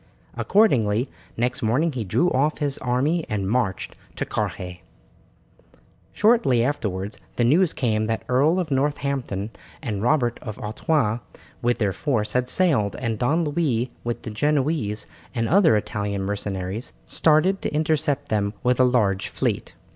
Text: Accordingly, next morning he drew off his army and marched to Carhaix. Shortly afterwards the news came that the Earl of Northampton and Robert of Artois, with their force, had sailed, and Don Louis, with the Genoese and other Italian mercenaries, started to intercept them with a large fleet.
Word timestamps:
Accordingly, 0.33 1.11
next 1.37 1.61
morning 1.61 1.91
he 1.91 2.03
drew 2.03 2.31
off 2.31 2.57
his 2.57 2.79
army 2.79 3.23
and 3.29 3.47
marched 3.47 3.95
to 4.15 4.25
Carhaix. 4.25 4.81
Shortly 6.11 6.63
afterwards 6.63 7.19
the 7.35 7.43
news 7.43 7.71
came 7.71 8.07
that 8.07 8.21
the 8.25 8.33
Earl 8.33 8.59
of 8.59 8.71
Northampton 8.71 9.51
and 9.79 10.01
Robert 10.01 10.39
of 10.41 10.57
Artois, 10.57 11.19
with 11.61 11.77
their 11.77 11.93
force, 11.93 12.31
had 12.31 12.49
sailed, 12.49 12.95
and 12.95 13.19
Don 13.19 13.43
Louis, 13.43 13.91
with 14.03 14.23
the 14.23 14.31
Genoese 14.31 15.05
and 15.35 15.47
other 15.47 15.77
Italian 15.77 16.23
mercenaries, 16.23 16.93
started 17.05 17.61
to 17.61 17.71
intercept 17.71 18.29
them 18.29 18.55
with 18.63 18.79
a 18.79 18.83
large 18.83 19.27
fleet. 19.27 19.75